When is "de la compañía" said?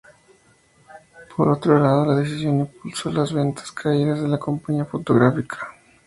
4.19-4.83